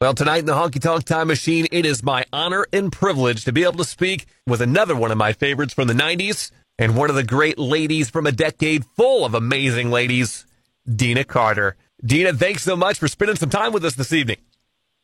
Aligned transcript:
Well, 0.00 0.14
tonight 0.14 0.38
in 0.38 0.46
the 0.46 0.54
Honky 0.54 0.80
Tonk 0.80 1.04
Time 1.04 1.26
Machine, 1.26 1.66
it 1.70 1.84
is 1.84 2.02
my 2.02 2.24
honor 2.32 2.66
and 2.72 2.90
privilege 2.90 3.44
to 3.44 3.52
be 3.52 3.64
able 3.64 3.76
to 3.76 3.84
speak 3.84 4.24
with 4.46 4.62
another 4.62 4.96
one 4.96 5.10
of 5.10 5.18
my 5.18 5.34
favorites 5.34 5.74
from 5.74 5.88
the 5.88 5.92
90s 5.92 6.50
and 6.78 6.96
one 6.96 7.10
of 7.10 7.16
the 7.16 7.22
great 7.22 7.58
ladies 7.58 8.08
from 8.08 8.26
a 8.26 8.32
decade 8.32 8.86
full 8.96 9.26
of 9.26 9.34
amazing 9.34 9.90
ladies, 9.90 10.46
Deana 10.88 11.24
Carter. 11.24 11.76
Deana, 12.02 12.32
thanks 12.32 12.62
so 12.62 12.76
much 12.76 12.98
for 12.98 13.08
spending 13.08 13.36
some 13.36 13.50
time 13.50 13.74
with 13.74 13.84
us 13.84 13.94
this 13.94 14.14
evening. 14.14 14.38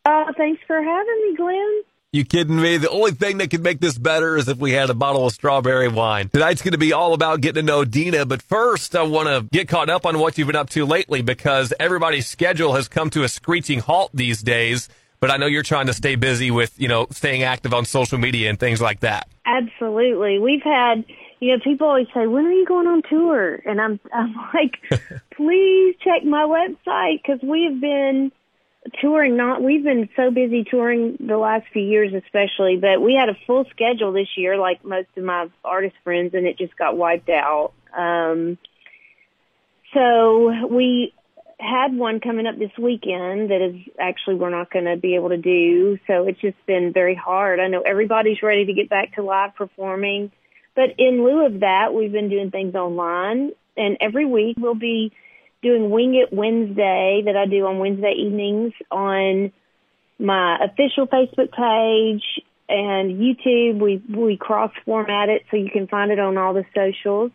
Uh, 0.06 0.32
thanks 0.34 0.62
for 0.66 0.80
having 0.82 1.22
me, 1.28 1.36
Glen. 1.36 1.82
You 2.16 2.24
kidding 2.24 2.58
me? 2.58 2.78
The 2.78 2.88
only 2.88 3.10
thing 3.10 3.36
that 3.38 3.50
could 3.50 3.62
make 3.62 3.78
this 3.78 3.98
better 3.98 4.38
is 4.38 4.48
if 4.48 4.56
we 4.56 4.72
had 4.72 4.88
a 4.88 4.94
bottle 4.94 5.26
of 5.26 5.34
strawberry 5.34 5.88
wine. 5.88 6.30
Tonight's 6.30 6.62
going 6.62 6.72
to 6.72 6.78
be 6.78 6.94
all 6.94 7.12
about 7.12 7.42
getting 7.42 7.66
to 7.66 7.66
know 7.66 7.84
Deana, 7.84 8.24
but 8.24 8.40
first 8.40 8.96
I 8.96 9.02
want 9.02 9.28
to 9.28 9.46
get 9.52 9.68
caught 9.68 9.90
up 9.90 10.06
on 10.06 10.18
what 10.18 10.38
you've 10.38 10.46
been 10.46 10.56
up 10.56 10.70
to 10.70 10.86
lately 10.86 11.20
because 11.20 11.74
everybody's 11.78 12.26
schedule 12.26 12.72
has 12.72 12.88
come 12.88 13.10
to 13.10 13.22
a 13.22 13.28
screeching 13.28 13.80
halt 13.80 14.12
these 14.14 14.40
days. 14.40 14.88
But 15.20 15.30
I 15.30 15.36
know 15.36 15.44
you're 15.44 15.62
trying 15.62 15.88
to 15.88 15.92
stay 15.92 16.14
busy 16.14 16.50
with, 16.50 16.72
you 16.80 16.88
know, 16.88 17.06
staying 17.10 17.42
active 17.42 17.74
on 17.74 17.84
social 17.84 18.16
media 18.16 18.48
and 18.48 18.58
things 18.58 18.80
like 18.80 19.00
that. 19.00 19.28
Absolutely. 19.44 20.38
We've 20.38 20.62
had, 20.62 21.04
you 21.40 21.52
know, 21.52 21.62
people 21.62 21.86
always 21.86 22.06
say, 22.14 22.26
when 22.26 22.46
are 22.46 22.52
you 22.52 22.64
going 22.64 22.86
on 22.86 23.02
tour? 23.10 23.56
And 23.66 23.78
I'm, 23.78 24.00
I'm 24.10 24.34
like, 24.54 24.80
please 25.36 25.96
check 26.02 26.24
my 26.24 26.44
website 26.44 27.20
because 27.22 27.40
we 27.42 27.64
have 27.64 27.78
been 27.78 28.32
touring 29.00 29.36
not 29.36 29.62
we've 29.62 29.84
been 29.84 30.08
so 30.16 30.30
busy 30.30 30.64
touring 30.64 31.16
the 31.20 31.36
last 31.36 31.66
few 31.72 31.82
years 31.82 32.12
especially 32.12 32.76
but 32.76 33.00
we 33.00 33.14
had 33.14 33.28
a 33.28 33.36
full 33.46 33.64
schedule 33.70 34.12
this 34.12 34.28
year 34.36 34.56
like 34.56 34.84
most 34.84 35.08
of 35.16 35.24
my 35.24 35.48
artist 35.64 35.96
friends 36.04 36.34
and 36.34 36.46
it 36.46 36.58
just 36.58 36.76
got 36.76 36.96
wiped 36.96 37.28
out. 37.28 37.72
Um 37.96 38.58
so 39.94 40.66
we 40.68 41.12
had 41.58 41.96
one 41.96 42.20
coming 42.20 42.46
up 42.46 42.58
this 42.58 42.76
weekend 42.78 43.50
that 43.50 43.62
is 43.62 43.76
actually 43.98 44.34
we're 44.34 44.50
not 44.50 44.70
going 44.70 44.84
to 44.84 44.96
be 44.96 45.14
able 45.14 45.30
to 45.30 45.38
do. 45.38 45.98
So 46.06 46.28
it's 46.28 46.40
just 46.40 46.56
been 46.66 46.92
very 46.92 47.14
hard. 47.14 47.60
I 47.60 47.68
know 47.68 47.80
everybody's 47.80 48.42
ready 48.42 48.66
to 48.66 48.74
get 48.74 48.90
back 48.90 49.14
to 49.14 49.22
live 49.22 49.54
performing 49.54 50.30
but 50.76 50.90
in 50.98 51.24
lieu 51.24 51.44
of 51.44 51.60
that 51.60 51.92
we've 51.92 52.12
been 52.12 52.28
doing 52.28 52.52
things 52.52 52.76
online 52.76 53.50
and 53.76 53.96
every 54.00 54.26
week 54.26 54.56
we'll 54.60 54.74
be 54.74 55.12
doing 55.66 55.90
Wing 55.90 56.14
It 56.14 56.32
Wednesday 56.32 57.22
that 57.24 57.36
I 57.36 57.46
do 57.46 57.66
on 57.66 57.78
Wednesday 57.78 58.12
evenings 58.16 58.72
on 58.90 59.52
my 60.18 60.58
official 60.64 61.06
Facebook 61.06 61.50
page 61.50 62.22
and 62.68 63.18
YouTube. 63.18 63.80
We 63.80 64.00
we 64.08 64.36
cross 64.36 64.70
format 64.84 65.28
it 65.28 65.42
so 65.50 65.56
you 65.56 65.70
can 65.70 65.88
find 65.88 66.12
it 66.12 66.20
on 66.20 66.38
all 66.38 66.54
the 66.54 66.64
socials. 66.74 67.32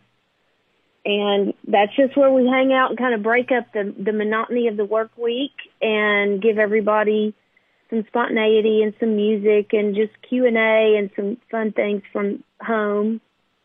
And 1.04 1.52
that's 1.66 1.94
just 1.96 2.16
where 2.16 2.30
we 2.30 2.46
hang 2.46 2.72
out 2.72 2.90
and 2.90 2.98
kind 2.98 3.14
of 3.14 3.22
break 3.22 3.50
up 3.52 3.72
the 3.74 3.94
the 3.98 4.12
monotony 4.12 4.68
of 4.68 4.76
the 4.76 4.84
work 4.84 5.10
week 5.18 5.52
and 5.82 6.40
give 6.40 6.58
everybody 6.58 7.34
some 7.90 8.04
spontaneity 8.06 8.82
and 8.82 8.94
some 8.98 9.16
music 9.16 9.74
and 9.74 9.94
just 9.94 10.12
Q 10.26 10.46
and 10.46 10.56
A 10.56 10.96
and 10.96 11.10
some 11.14 11.36
fun 11.50 11.72
things 11.72 12.02
from 12.12 12.42
home 12.60 13.20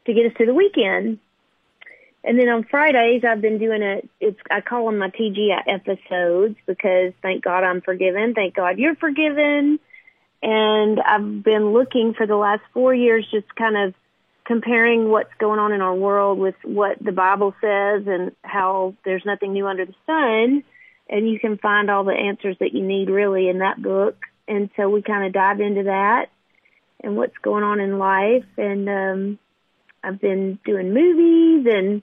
to 0.06 0.14
get 0.14 0.26
us 0.26 0.38
to 0.40 0.46
the 0.46 0.54
weekend. 0.54 1.20
And 2.24 2.38
then 2.38 2.50
on 2.50 2.64
Fridays, 2.64 3.24
I've 3.24 3.42
been 3.42 3.58
doing 3.58 3.82
a, 3.82 4.02
it's, 4.20 4.40
I 4.52 4.62
call 4.62 4.88
them 4.88 4.98
my 4.98 5.10
TGI 5.10 5.64
episodes 5.68 6.56
because 6.66 7.14
thank 7.22 7.44
God 7.44 7.64
I'm 7.64 7.82
forgiven. 7.82 8.34
Thank 8.34 8.56
God 8.56 8.80
you're 8.80 8.96
forgiven. 8.96 9.80
And 10.44 11.00
I've 11.00 11.44
been 11.44 11.74
looking 11.74 12.14
for 12.14 12.28
the 12.28 12.36
last 12.36 12.62
four 12.74 12.94
years, 12.94 13.26
just 13.32 13.54
kind 13.56 13.78
of 13.78 13.94
comparing 14.46 15.10
what's 15.10 15.34
going 15.40 15.60
on 15.60 15.72
in 15.74 15.82
our 15.82 15.96
world 15.96 16.40
with 16.40 16.56
what 16.64 16.98
the 17.02 17.12
Bible 17.12 17.54
says 17.62 18.04
and 18.08 18.32
how 18.44 18.96
there's 19.04 19.26
nothing 19.26 19.54
new 19.54 19.68
under 19.68 19.86
the 19.86 19.96
sun. 20.06 20.64
And 21.10 21.30
you 21.30 21.40
can 21.40 21.58
find 21.58 21.90
all 21.90 22.04
the 22.04 22.12
answers 22.12 22.58
that 22.60 22.74
you 22.74 22.84
need 22.84 23.10
really 23.10 23.50
in 23.50 23.60
that 23.60 23.82
book. 23.82 24.18
And 24.48 24.70
so 24.76 24.90
we 24.90 25.02
kind 25.02 25.26
of 25.26 25.34
dive 25.34 25.60
into 25.60 25.84
that 25.84 26.28
and 27.02 27.16
what's 27.16 27.38
going 27.42 27.64
on 27.64 27.80
in 27.80 28.00
life. 28.00 28.46
And, 28.58 28.90
um, 28.90 29.40
I've 30.04 30.20
been 30.20 30.60
doing 30.66 30.94
movies 30.94 31.68
and 31.72 32.02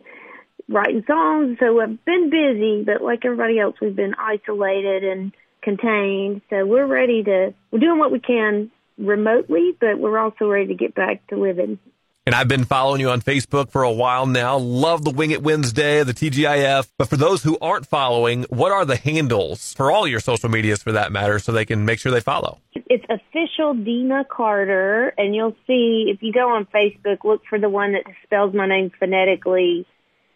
writing 0.68 1.04
songs, 1.06 1.58
so 1.60 1.80
I've 1.80 2.04
been 2.04 2.30
busy, 2.30 2.84
but 2.84 3.02
like 3.02 3.24
everybody 3.24 3.58
else, 3.58 3.76
we've 3.80 3.96
been 3.96 4.14
isolated 4.14 5.04
and 5.04 5.32
contained. 5.62 6.42
So 6.50 6.64
we're 6.64 6.86
ready 6.86 7.22
to, 7.22 7.54
we're 7.70 7.78
doing 7.78 7.98
what 7.98 8.12
we 8.12 8.20
can 8.20 8.70
remotely, 8.98 9.76
but 9.78 9.98
we're 9.98 10.18
also 10.18 10.46
ready 10.46 10.68
to 10.68 10.74
get 10.74 10.94
back 10.94 11.26
to 11.28 11.36
living. 11.36 11.78
And 12.26 12.34
I've 12.34 12.48
been 12.48 12.64
following 12.64 13.02
you 13.02 13.10
on 13.10 13.20
Facebook 13.20 13.70
for 13.70 13.82
a 13.82 13.92
while 13.92 14.24
now. 14.24 14.56
Love 14.56 15.04
the 15.04 15.10
Wing 15.10 15.30
It 15.30 15.42
Wednesday, 15.42 16.02
the 16.02 16.14
TGIF. 16.14 16.88
But 16.96 17.10
for 17.10 17.18
those 17.18 17.42
who 17.42 17.58
aren't 17.60 17.86
following, 17.86 18.44
what 18.44 18.72
are 18.72 18.86
the 18.86 18.96
handles 18.96 19.74
for 19.74 19.90
all 19.90 20.08
your 20.08 20.20
social 20.20 20.48
medias 20.48 20.82
for 20.82 20.92
that 20.92 21.12
matter 21.12 21.38
so 21.38 21.52
they 21.52 21.66
can 21.66 21.84
make 21.84 21.98
sure 21.98 22.10
they 22.10 22.20
follow? 22.20 22.60
It's 22.74 23.04
official 23.10 23.74
Deana 23.74 24.24
Carter. 24.26 25.12
And 25.18 25.34
you'll 25.34 25.56
see 25.66 26.06
if 26.08 26.22
you 26.22 26.32
go 26.32 26.48
on 26.48 26.64
Facebook, 26.64 27.24
look 27.24 27.42
for 27.46 27.58
the 27.58 27.68
one 27.68 27.92
that 27.92 28.04
spells 28.22 28.54
my 28.54 28.66
name 28.66 28.90
phonetically 28.98 29.86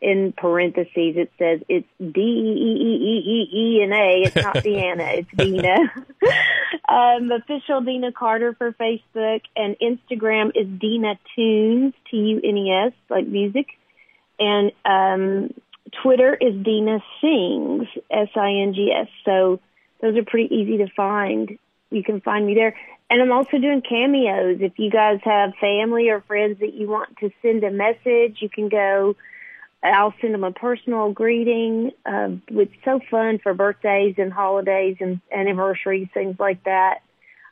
in 0.00 0.32
parentheses. 0.36 1.16
It 1.16 1.32
says 1.38 1.60
it's 1.69 1.88
D 1.98 2.20
E 2.20 2.22
E 2.22 2.72
E 2.81 3.03
E 3.04 3.48
E 3.53 3.59
E 3.59 3.82
and 3.82 3.92
A. 3.92 4.22
It's 4.26 4.36
not 4.36 4.56
Deanna. 4.64 5.19
It's 5.19 5.31
Deana. 5.36 5.76
um, 6.88 7.31
official 7.32 7.81
Deana 7.81 8.12
Carter 8.12 8.54
for 8.54 8.72
Facebook 8.72 9.42
and 9.56 9.76
Instagram 9.81 10.53
is 10.54 10.66
Deana 10.66 11.19
Tunes, 11.34 11.94
T 12.10 12.16
U 12.16 12.41
N 12.42 12.56
E 12.56 12.72
S, 12.87 12.92
like 13.08 13.26
music. 13.26 13.66
And, 14.38 14.72
um, 14.84 15.53
Twitter 16.03 16.34
is 16.34 16.54
Deana 16.62 17.00
Sings, 17.20 17.88
S-I-N-G-S. 18.10 19.08
So 19.25 19.60
those 20.00 20.16
are 20.16 20.25
pretty 20.25 20.54
easy 20.54 20.78
to 20.78 20.88
find. 20.94 21.58
You 21.91 22.03
can 22.03 22.20
find 22.20 22.47
me 22.47 22.54
there. 22.54 22.75
And 23.10 23.22
I'm 23.22 23.32
also 23.32 23.58
doing 23.58 23.81
cameos. 23.81 24.58
If 24.60 24.78
you 24.78 24.91
guys 24.91 25.20
have 25.25 25.54
family 25.60 26.10
or 26.10 26.20
friends 26.20 26.60
that 26.60 26.75
you 26.75 26.88
want 26.88 27.16
to 27.19 27.31
send 27.41 27.64
a 27.64 27.70
message, 27.70 28.38
you 28.41 28.50
can 28.50 28.69
go 28.69 29.16
I'll 29.82 30.14
send 30.20 30.34
them 30.34 30.44
a 30.44 30.52
personal 30.52 31.12
greeting. 31.12 31.92
Uh, 32.04 32.30
it's 32.48 32.72
so 32.84 33.00
fun 33.10 33.38
for 33.38 33.54
birthdays 33.54 34.16
and 34.18 34.32
holidays 34.32 34.96
and 35.00 35.20
anniversaries, 35.32 36.08
things 36.12 36.36
like 36.38 36.64
that. 36.64 37.00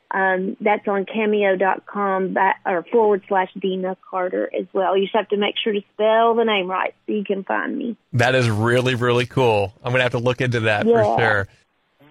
Um, 0.09 0.55
that's 0.61 0.87
on 0.87 1.05
cameo.com 1.05 2.33
back, 2.33 2.61
or 2.65 2.83
forward 2.91 3.23
slash 3.27 3.49
Deana 3.59 3.97
Carter 4.09 4.49
as 4.57 4.65
well. 4.71 4.95
You 4.95 5.03
just 5.03 5.15
have 5.15 5.27
to 5.29 5.37
make 5.37 5.55
sure 5.61 5.73
to 5.73 5.81
spell 5.93 6.33
the 6.35 6.45
name 6.45 6.69
right 6.69 6.93
so 7.05 7.13
you 7.13 7.25
can 7.25 7.43
find 7.43 7.77
me. 7.77 7.97
That 8.13 8.33
is 8.33 8.49
really, 8.49 8.95
really 8.95 9.25
cool. 9.25 9.73
I'm 9.83 9.91
going 9.91 9.99
to 9.99 10.03
have 10.03 10.13
to 10.13 10.19
look 10.19 10.39
into 10.39 10.61
that 10.61 10.85
yeah. 10.85 11.03
for 11.03 11.19
sure. 11.19 11.47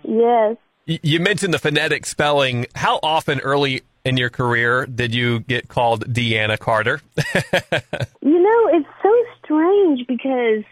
Yes. 0.03 0.57
You 0.85 1.21
mentioned 1.21 1.53
the 1.53 1.59
phonetic 1.59 2.07
spelling. 2.07 2.67
How 2.75 3.01
often 3.03 3.41
early 3.41 3.83
in 4.07 4.17
your 4.17 4.31
career 4.31 4.87
did 4.87 5.15
you 5.15 5.41
get 5.41 5.69
called 5.69 6.07
Deanna 6.13 6.59
Carter? 6.59 7.01
you 8.23 8.43
know, 8.43 8.69
it's 8.73 8.89
so 9.03 9.15
strange 9.45 10.07
because 10.07 10.65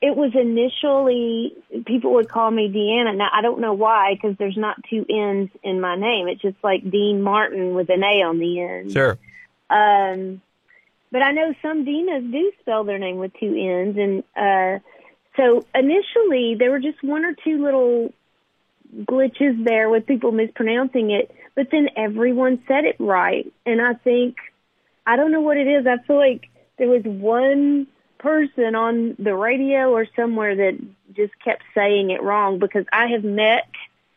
it 0.00 0.14
was 0.14 0.32
initially 0.34 1.52
people 1.86 2.14
would 2.14 2.28
call 2.28 2.50
me 2.50 2.68
Deanna. 2.68 3.16
Now 3.16 3.28
I 3.32 3.42
don't 3.42 3.60
know 3.60 3.72
why 3.72 4.14
because 4.14 4.36
there's 4.38 4.56
not 4.56 4.76
two 4.88 5.04
N's 5.08 5.50
in 5.62 5.80
my 5.80 5.96
name. 5.96 6.28
It's 6.28 6.42
just 6.42 6.56
like 6.62 6.88
Dean 6.88 7.22
Martin 7.22 7.74
with 7.74 7.88
an 7.90 8.02
A 8.04 8.22
on 8.22 8.38
the 8.38 8.60
end. 8.60 8.92
Sure. 8.92 9.18
Um, 9.68 10.40
but 11.10 11.22
I 11.22 11.32
know 11.32 11.54
some 11.62 11.84
Deanas 11.84 12.30
do 12.30 12.52
spell 12.60 12.84
their 12.84 12.98
name 12.98 13.16
with 13.16 13.32
two 13.40 13.54
N's, 13.56 13.96
and 13.96 14.22
uh, 14.36 14.80
so 15.36 15.64
initially 15.74 16.56
there 16.56 16.70
were 16.70 16.78
just 16.78 17.02
one 17.02 17.24
or 17.24 17.34
two 17.44 17.62
little 17.64 18.12
glitches 18.94 19.64
there 19.64 19.88
with 19.88 20.06
people 20.06 20.32
mispronouncing 20.32 21.10
it, 21.10 21.34
but 21.56 21.70
then 21.72 21.88
everyone 21.96 22.62
said 22.68 22.84
it 22.84 22.96
right. 23.00 23.52
And 23.64 23.80
I 23.80 23.94
think, 23.94 24.36
I 25.04 25.16
don't 25.16 25.32
know 25.32 25.40
what 25.40 25.56
it 25.56 25.66
is. 25.66 25.86
I 25.86 25.96
feel 26.06 26.16
like 26.16 26.48
there 26.78 26.88
was 26.88 27.02
one 27.02 27.88
person 28.18 28.76
on 28.76 29.16
the 29.18 29.34
radio 29.34 29.90
or 29.90 30.06
somewhere 30.14 30.54
that 30.54 30.78
just 31.14 31.32
kept 31.42 31.62
saying 31.74 32.10
it 32.10 32.22
wrong 32.22 32.58
because 32.58 32.84
I 32.92 33.08
have 33.08 33.24
met 33.24 33.68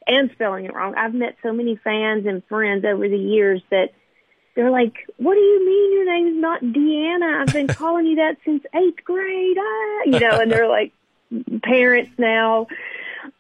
and 0.06 0.30
spelling 0.32 0.66
it 0.66 0.74
wrong. 0.74 0.96
I've 0.96 1.14
met 1.14 1.38
so 1.42 1.54
many 1.54 1.78
fans 1.78 2.26
and 2.26 2.44
friends 2.46 2.84
over 2.84 3.08
the 3.08 3.18
years 3.18 3.62
that 3.70 3.94
they're 4.56 4.72
like, 4.72 5.08
"What 5.18 5.36
do 5.36 5.40
you 5.40 5.66
mean 5.66 5.94
your 5.94 6.06
name's 6.06 6.42
not 6.42 6.62
Deanna? 6.62 7.42
I've 7.42 7.54
been 7.54 7.68
calling 7.76 8.06
you 8.06 8.16
that 8.18 8.38
since 8.44 8.64
eighth 8.74 9.04
grade." 9.06 9.58
Ah, 9.58 10.02
you 10.06 10.20
know, 10.20 10.40
and 10.40 10.52
they're 10.52 10.68
like 10.68 10.92
parents 11.64 12.12
now. 12.18 12.68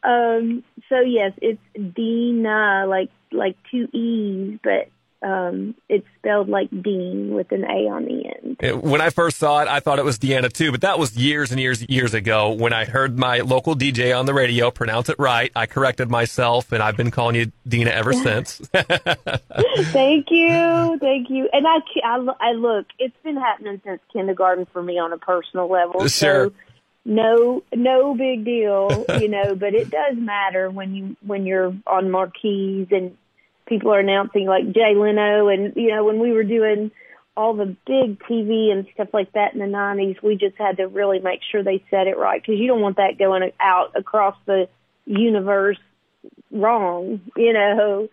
Um, 0.03 0.63
so 0.89 0.99
yes, 0.99 1.33
it's 1.41 1.61
Deana, 1.75 2.85
like 2.87 3.09
like 3.31 3.55
two 3.71 3.87
E's, 3.93 4.59
but 4.63 4.89
um, 5.21 5.75
it's 5.89 6.07
spelled 6.17 6.47
like 6.47 6.69
Dean 6.69 7.33
with 7.33 7.51
an 7.51 7.65
A 7.65 7.89
on 7.89 8.05
the 8.05 8.25
end. 8.25 8.81
When 8.83 9.01
I 9.01 9.09
first 9.09 9.37
saw 9.37 9.61
it, 9.61 9.67
I 9.67 9.81
thought 9.81 9.99
it 9.99 10.05
was 10.05 10.17
Deanna 10.17 10.51
too, 10.51 10.71
but 10.71 10.81
that 10.81 10.97
was 10.97 11.15
years 11.17 11.51
and 11.51 11.59
years 11.59 11.87
years 11.89 12.13
ago. 12.13 12.51
When 12.51 12.71
I 12.71 12.85
heard 12.85 13.19
my 13.19 13.39
local 13.39 13.75
DJ 13.75 14.17
on 14.17 14.25
the 14.25 14.33
radio 14.33 14.71
pronounce 14.71 15.09
it 15.09 15.17
right, 15.19 15.51
I 15.55 15.65
corrected 15.65 16.09
myself, 16.09 16.71
and 16.71 16.81
I've 16.81 16.95
been 16.95 17.11
calling 17.11 17.35
you 17.35 17.51
Deana 17.67 17.91
ever 17.91 18.13
since. 18.23 18.59
thank 18.73 20.27
you, 20.31 20.97
thank 20.99 21.29
you. 21.29 21.49
And 21.51 21.67
I, 21.67 21.79
I, 22.03 22.27
I 22.39 22.51
look, 22.53 22.87
it's 22.97 23.15
been 23.23 23.37
happening 23.37 23.81
since 23.85 23.99
kindergarten 24.13 24.67
for 24.71 24.81
me 24.81 24.99
on 24.99 25.11
a 25.11 25.17
personal 25.17 25.69
level. 25.69 26.07
Sure. 26.07 26.45
So 26.45 26.53
no 27.09 27.63
no 27.73 28.15
big 28.15 28.45
deal, 28.45 29.05
you 29.19 29.27
know, 29.29 29.55
but 29.55 29.73
it 29.73 29.89
does 29.89 30.15
matter 30.15 30.69
when 30.69 30.95
you 30.95 31.17
when 31.25 31.45
you're 31.45 31.75
on 31.87 32.11
marquees 32.11 32.87
and 32.91 33.17
people 33.65 33.93
are 33.93 33.99
announcing 33.99 34.45
like 34.45 34.71
Jay 34.71 34.93
Leno 34.95 35.47
and 35.49 35.73
you 35.75 35.89
know 35.89 36.05
when 36.05 36.19
we 36.19 36.31
were 36.31 36.43
doing 36.43 36.91
all 37.35 37.53
the 37.53 37.75
big 37.87 38.19
TV 38.19 38.71
and 38.71 38.85
stuff 38.93 39.09
like 39.13 39.31
that 39.31 39.53
in 39.53 39.59
the 39.59 39.65
90s, 39.65 40.21
we 40.21 40.35
just 40.35 40.57
had 40.57 40.77
to 40.77 40.87
really 40.87 41.19
make 41.19 41.39
sure 41.49 41.63
they 41.63 41.81
said 41.89 42.07
it 42.07 42.17
right 42.17 42.41
because 42.41 42.59
you 42.59 42.67
don't 42.67 42.81
want 42.81 42.97
that 42.97 43.17
going 43.17 43.49
out 43.59 43.93
across 43.95 44.35
the 44.45 44.67
universe 45.05 45.77
wrong, 46.51 47.21
you 47.35 47.53
know 47.53 48.07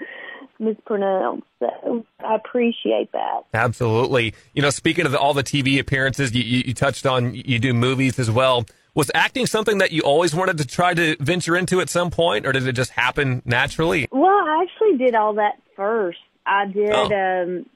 mispronounced. 0.58 1.46
So 1.60 2.04
I 2.20 2.34
appreciate 2.34 3.12
that. 3.12 3.42
Absolutely. 3.52 4.34
You 4.54 4.62
know, 4.62 4.70
speaking 4.70 5.06
of 5.06 5.14
all 5.14 5.34
the 5.34 5.44
TV 5.44 5.78
appearances, 5.78 6.34
you, 6.34 6.42
you, 6.42 6.64
you, 6.66 6.74
touched 6.74 7.06
on 7.06 7.34
you 7.34 7.58
do 7.58 7.74
movies 7.74 8.18
as 8.18 8.30
well. 8.30 8.64
Was 8.96 9.10
acting 9.14 9.46
something 9.46 9.78
that 9.78 9.92
you 9.92 10.02
always 10.02 10.34
wanted 10.34 10.58
to 10.58 10.66
try 10.66 10.94
to 10.94 11.16
venture 11.20 11.54
into 11.54 11.80
at 11.80 11.88
some 11.88 12.10
point, 12.10 12.46
or 12.46 12.52
did 12.52 12.66
it 12.66 12.72
just 12.72 12.90
happen 12.90 13.42
naturally? 13.44 14.08
Well, 14.10 14.24
I 14.24 14.64
actually 14.64 14.98
did 14.98 15.14
all 15.14 15.34
that 15.34 15.60
first. 15.76 16.18
I 16.44 16.66
did 16.66 16.90
oh. 16.90 17.44
um, 17.44 17.66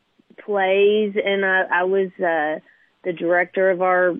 plays, 0.44 1.14
and 1.22 1.44
I, 1.44 1.64
I 1.70 1.84
was 1.84 2.08
uh, 2.18 2.60
the 3.04 3.12
director 3.12 3.70
of 3.70 3.82
our 3.82 4.14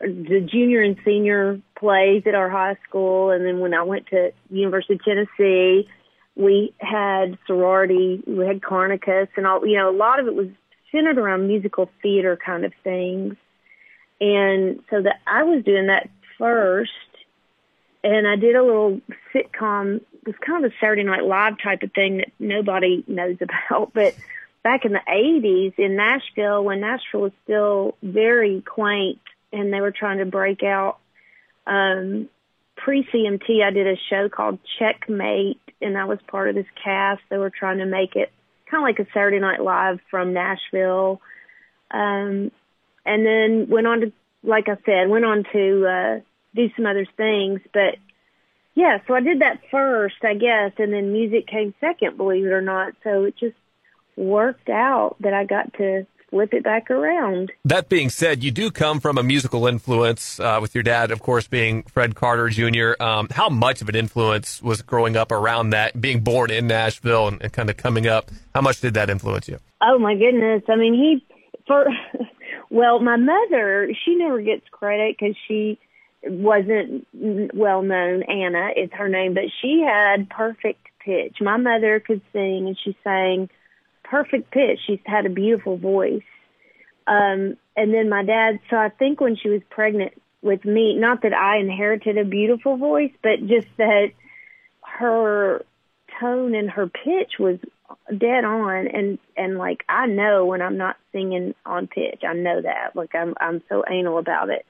the 0.00 0.48
junior 0.50 0.80
and 0.80 0.96
senior 1.04 1.60
plays 1.78 2.24
at 2.26 2.34
our 2.34 2.50
high 2.50 2.76
school, 2.88 3.30
and 3.30 3.44
then 3.44 3.60
when 3.60 3.74
I 3.74 3.82
went 3.84 4.06
to 4.08 4.32
University 4.50 4.94
of 4.94 5.04
Tennessee 5.04 5.86
we 6.38 6.72
had 6.78 7.36
sorority, 7.48 8.22
we 8.26 8.46
had 8.46 8.60
Carnicus, 8.60 9.28
and 9.36 9.46
all. 9.46 9.66
You 9.66 9.76
know, 9.76 9.90
a 9.90 9.96
lot 9.96 10.20
of 10.20 10.28
it 10.28 10.34
was 10.34 10.46
centered 10.92 11.18
around 11.18 11.48
musical 11.48 11.90
theater 12.00 12.38
kind 12.42 12.64
of 12.64 12.72
things, 12.84 13.34
and 14.20 14.80
so 14.88 15.02
that 15.02 15.16
I 15.26 15.42
was 15.42 15.64
doing 15.64 15.88
that 15.88 16.08
first, 16.38 16.92
and 18.02 18.26
I 18.26 18.36
did 18.36 18.56
a 18.56 18.62
little 18.62 19.00
sitcom. 19.34 19.96
It 19.96 20.26
was 20.26 20.36
kind 20.44 20.64
of 20.64 20.70
a 20.70 20.74
Saturday 20.80 21.04
Night 21.04 21.24
Live 21.24 21.54
type 21.62 21.82
of 21.82 21.92
thing 21.92 22.18
that 22.18 22.32
nobody 22.38 23.04
knows 23.06 23.36
about, 23.40 23.92
but 23.92 24.14
back 24.62 24.84
in 24.84 24.92
the 24.92 25.00
80s 25.08 25.78
in 25.78 25.96
Nashville, 25.96 26.64
when 26.64 26.80
Nashville 26.80 27.20
was 27.20 27.32
still 27.44 27.96
very 28.02 28.60
quaint 28.60 29.20
and 29.52 29.72
they 29.72 29.80
were 29.80 29.92
trying 29.92 30.18
to 30.18 30.26
break 30.26 30.62
out, 30.62 30.98
um, 31.66 32.28
pre 32.76 33.04
CMT, 33.04 33.62
I 33.62 33.70
did 33.70 33.86
a 33.86 33.96
show 34.10 34.28
called 34.28 34.58
Checkmate 34.78 35.60
and 35.80 35.96
I 35.96 36.04
was 36.04 36.18
part 36.26 36.48
of 36.48 36.54
this 36.54 36.66
cast. 36.82 37.22
They 37.30 37.38
were 37.38 37.50
trying 37.50 37.78
to 37.78 37.86
make 37.86 38.16
it 38.16 38.30
kind 38.70 38.82
of 38.82 38.82
like 38.82 38.98
a 38.98 39.10
Saturday 39.12 39.38
Night 39.38 39.62
Live 39.62 40.00
from 40.10 40.32
Nashville. 40.32 41.20
Um, 41.90 42.50
and 43.06 43.26
then 43.26 43.68
went 43.68 43.86
on 43.86 44.00
to, 44.00 44.12
like 44.42 44.68
I 44.68 44.76
said, 44.84 45.08
went 45.08 45.24
on 45.24 45.44
to 45.52 45.86
uh, 45.86 46.20
do 46.54 46.68
some 46.76 46.86
other 46.86 47.06
things. 47.16 47.60
But 47.72 47.96
yeah, 48.74 48.98
so 49.06 49.14
I 49.14 49.20
did 49.20 49.40
that 49.40 49.60
first, 49.70 50.16
I 50.22 50.34
guess, 50.34 50.72
and 50.78 50.92
then 50.92 51.12
music 51.12 51.46
came 51.46 51.74
second, 51.80 52.16
believe 52.16 52.44
it 52.44 52.52
or 52.52 52.62
not. 52.62 52.94
So 53.02 53.24
it 53.24 53.36
just 53.36 53.56
worked 54.16 54.68
out 54.68 55.16
that 55.20 55.34
I 55.34 55.44
got 55.44 55.72
to 55.74 56.06
flip 56.30 56.52
it 56.52 56.62
back 56.62 56.90
around. 56.90 57.52
That 57.64 57.88
being 57.88 58.10
said, 58.10 58.44
you 58.44 58.50
do 58.50 58.70
come 58.70 59.00
from 59.00 59.18
a 59.18 59.22
musical 59.22 59.66
influence, 59.66 60.38
uh, 60.38 60.58
with 60.60 60.74
your 60.74 60.82
dad, 60.82 61.10
of 61.10 61.22
course, 61.22 61.46
being 61.46 61.82
Fred 61.84 62.14
Carter 62.14 62.48
Jr. 62.48 62.92
Um, 63.00 63.28
how 63.30 63.48
much 63.48 63.80
of 63.80 63.88
an 63.88 63.96
influence 63.96 64.62
was 64.62 64.82
growing 64.82 65.16
up 65.16 65.32
around 65.32 65.70
that, 65.70 66.00
being 66.00 66.20
born 66.20 66.50
in 66.50 66.66
Nashville 66.66 67.28
and, 67.28 67.42
and 67.42 67.52
kind 67.52 67.70
of 67.70 67.76
coming 67.76 68.06
up? 68.06 68.30
How 68.54 68.60
much 68.60 68.80
did 68.80 68.94
that 68.94 69.10
influence 69.10 69.48
you? 69.48 69.58
Oh 69.80 69.98
my 69.98 70.14
goodness! 70.14 70.62
I 70.68 70.76
mean, 70.76 70.94
he 70.94 71.24
for 71.66 71.86
well, 72.70 73.00
my 73.00 73.16
mother, 73.16 73.90
she 74.04 74.16
never 74.16 74.40
gets 74.40 74.64
credit 74.70 75.16
because 75.18 75.36
she 75.46 75.78
wasn't 76.22 77.06
well 77.12 77.82
known. 77.82 78.22
Anna 78.24 78.70
is 78.76 78.90
her 78.92 79.08
name, 79.08 79.34
but 79.34 79.44
she 79.60 79.84
had 79.86 80.28
perfect 80.28 80.86
pitch. 81.04 81.36
My 81.40 81.56
mother 81.56 82.00
could 82.00 82.22
sing, 82.32 82.66
and 82.66 82.78
she 82.82 82.96
sang 83.04 83.48
perfect 84.04 84.50
pitch. 84.50 84.80
She's 84.86 85.00
had 85.04 85.26
a 85.26 85.30
beautiful 85.30 85.76
voice. 85.76 86.22
Um, 87.06 87.56
and 87.76 87.94
then 87.94 88.08
my 88.08 88.24
dad, 88.24 88.60
so 88.68 88.76
I 88.76 88.90
think 88.90 89.20
when 89.20 89.36
she 89.36 89.48
was 89.48 89.62
pregnant 89.70 90.12
with 90.42 90.64
me, 90.64 90.94
not 90.94 91.22
that 91.22 91.32
I 91.32 91.58
inherited 91.58 92.18
a 92.18 92.24
beautiful 92.24 92.76
voice, 92.76 93.12
but 93.22 93.46
just 93.46 93.68
that 93.78 94.10
her 94.82 95.64
tone 96.20 96.54
and 96.54 96.70
her 96.70 96.88
pitch 96.88 97.38
was 97.38 97.58
dead 98.16 98.44
on 98.44 98.86
and 98.86 99.18
and 99.36 99.56
like 99.56 99.84
I 99.88 100.06
know 100.06 100.44
when 100.44 100.60
I'm 100.60 100.76
not 100.76 100.96
singing 101.12 101.54
on 101.64 101.86
pitch. 101.86 102.22
I 102.26 102.34
know 102.34 102.60
that. 102.60 102.94
Like 102.94 103.14
I'm 103.14 103.34
I'm 103.40 103.62
so 103.68 103.84
anal 103.88 104.18
about 104.18 104.50
it. 104.50 104.66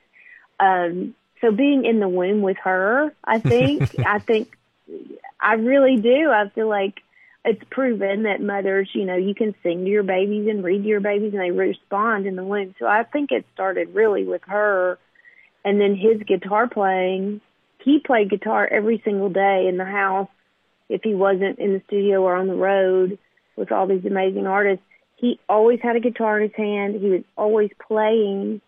Um 0.60 1.14
so 1.40 1.52
being 1.52 1.84
in 1.84 2.00
the 2.00 2.08
womb 2.08 2.42
with 2.42 2.56
her, 2.64 3.14
I 3.24 3.38
think 3.38 3.98
I 4.06 4.18
think 4.18 4.56
I 5.40 5.54
really 5.54 5.96
do. 5.96 6.30
I 6.30 6.48
feel 6.50 6.68
like 6.68 7.00
it's 7.44 7.62
proven 7.70 8.24
that 8.24 8.40
mothers, 8.40 8.90
you 8.92 9.04
know, 9.04 9.16
you 9.16 9.34
can 9.34 9.54
sing 9.62 9.84
to 9.84 9.90
your 9.90 10.02
babies 10.02 10.48
and 10.48 10.62
read 10.62 10.82
to 10.82 10.88
your 10.88 11.00
babies 11.00 11.32
and 11.32 11.40
they 11.40 11.50
respond 11.50 12.26
in 12.26 12.36
the 12.36 12.44
womb. 12.44 12.74
So 12.78 12.86
I 12.86 13.04
think 13.04 13.32
it 13.32 13.46
started 13.54 13.94
really 13.94 14.24
with 14.24 14.42
her 14.46 14.98
and 15.64 15.80
then 15.80 15.96
his 15.96 16.22
guitar 16.24 16.68
playing. 16.68 17.40
He 17.84 18.00
played 18.00 18.30
guitar 18.30 18.66
every 18.70 19.00
single 19.04 19.30
day 19.30 19.66
in 19.68 19.76
the 19.76 19.84
house 19.84 20.28
if 20.88 21.02
he 21.02 21.14
wasn't 21.14 21.58
in 21.58 21.72
the 21.72 21.82
studio 21.86 22.22
or 22.22 22.34
on 22.34 22.48
the 22.48 22.54
road 22.54 23.18
with 23.56 23.72
all 23.72 23.86
these 23.86 24.04
amazing 24.04 24.46
artists. 24.46 24.84
He 25.16 25.40
always 25.48 25.80
had 25.80 25.96
a 25.96 26.00
guitar 26.00 26.40
in 26.40 26.48
his 26.48 26.56
hand. 26.56 27.00
He 27.00 27.08
was 27.08 27.22
always 27.36 27.70
playing 27.86 28.60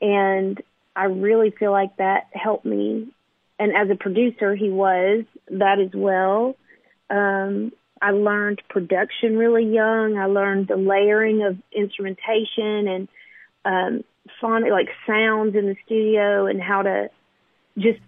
and 0.00 0.60
I 0.94 1.04
really 1.04 1.50
feel 1.50 1.70
like 1.70 1.96
that 1.96 2.26
helped 2.32 2.64
me. 2.64 3.08
And 3.58 3.72
as 3.76 3.88
a 3.90 3.96
producer, 3.96 4.54
he 4.54 4.70
was 4.70 5.24
that 5.50 5.78
as 5.78 5.90
well. 5.94 6.56
Um, 7.08 7.72
I 8.00 8.10
learned 8.10 8.62
production 8.68 9.38
really 9.38 9.64
young. 9.64 10.18
I 10.18 10.26
learned 10.26 10.68
the 10.68 10.76
layering 10.76 11.42
of 11.42 11.56
instrumentation 11.72 12.88
and 12.88 13.08
um, 13.64 14.04
phonic, 14.40 14.72
like 14.72 14.88
sounds 15.06 15.54
in 15.54 15.66
the 15.66 15.76
studio 15.84 16.46
and 16.46 16.60
how 16.60 16.82
to 16.82 17.10
just 17.78 18.00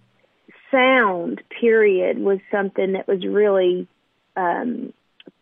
sound. 0.71 1.43
Period 1.61 2.19
was 2.19 2.41
something 2.51 2.93
that 2.93 3.07
was 3.07 3.25
really 3.25 3.87
um, 4.37 4.93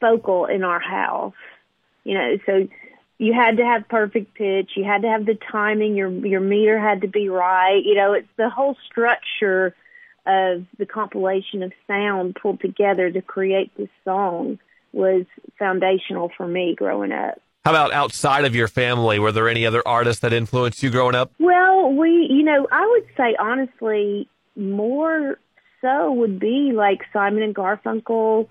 focal 0.00 0.44
in 0.44 0.62
our 0.64 0.80
house. 0.80 1.34
You 2.04 2.18
know, 2.18 2.36
so 2.44 2.68
you 3.22 3.32
had 3.32 3.58
to 3.58 3.64
have 3.64 3.88
perfect 3.88 4.34
pitch. 4.34 4.72
You 4.74 4.82
had 4.82 5.02
to 5.02 5.08
have 5.08 5.24
the 5.24 5.38
timing. 5.50 5.94
Your 5.94 6.10
your 6.10 6.40
meter 6.40 6.78
had 6.78 7.02
to 7.02 7.08
be 7.08 7.28
right. 7.28 7.80
You 7.84 7.94
know, 7.94 8.14
it's 8.14 8.28
the 8.36 8.50
whole 8.50 8.76
structure 8.90 9.76
of 10.26 10.64
the 10.76 10.86
compilation 10.86 11.62
of 11.62 11.72
sound 11.86 12.36
pulled 12.40 12.60
together 12.60 13.10
to 13.10 13.22
create 13.22 13.70
this 13.76 13.88
song 14.04 14.58
was 14.92 15.24
foundational 15.56 16.32
for 16.36 16.48
me 16.48 16.74
growing 16.76 17.12
up. 17.12 17.40
How 17.64 17.70
about 17.70 17.92
outside 17.92 18.44
of 18.44 18.56
your 18.56 18.66
family? 18.66 19.20
Were 19.20 19.30
there 19.30 19.48
any 19.48 19.66
other 19.66 19.86
artists 19.86 20.20
that 20.22 20.32
influenced 20.32 20.82
you 20.82 20.90
growing 20.90 21.14
up? 21.14 21.30
Well, 21.38 21.92
we, 21.92 22.26
you 22.28 22.42
know, 22.42 22.66
I 22.72 22.86
would 22.88 23.06
say 23.16 23.36
honestly, 23.38 24.28
more 24.56 25.38
so 25.80 26.12
would 26.12 26.40
be 26.40 26.72
like 26.74 27.02
Simon 27.12 27.44
and 27.44 27.54
Garfunkel. 27.54 28.48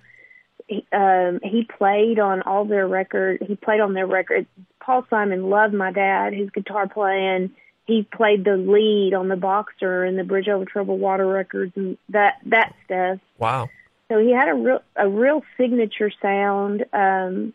He, 0.72 0.86
um, 0.94 1.40
he 1.44 1.66
played 1.66 2.18
on 2.20 2.42
all 2.44 2.66
their 2.66 2.88
records. 2.88 3.44
He 3.46 3.56
played 3.56 3.82
on 3.82 3.94
their 3.94 4.08
records. 4.08 4.48
Paul 4.80 5.06
Simon 5.10 5.50
loved 5.50 5.74
my 5.74 5.92
dad, 5.92 6.34
his 6.34 6.50
guitar 6.50 6.88
playing 6.88 7.52
he 7.92 8.04
played 8.04 8.46
the 8.46 8.58
lead 8.58 9.14
on 9.14 9.28
the 9.28 9.36
Boxer 9.36 10.04
and 10.04 10.18
the 10.18 10.24
Bridge 10.24 10.48
Over 10.48 10.66
Troubled 10.66 11.00
Water 11.00 11.28
records 11.28 11.74
and 11.76 11.98
that 12.10 12.36
that 12.46 12.74
stuff. 12.86 13.20
Wow. 13.38 13.70
So 14.10 14.20
he 14.20 14.32
had 14.32 14.50
a 14.50 14.54
real 14.54 14.82
a 14.96 15.10
real 15.10 15.44
signature 15.58 16.12
sound. 16.22 16.86
Um 16.94 17.54